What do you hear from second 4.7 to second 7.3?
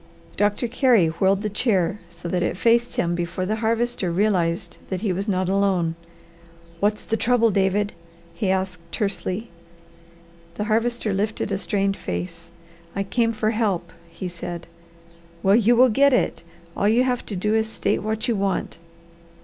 that he was not alone. "What's the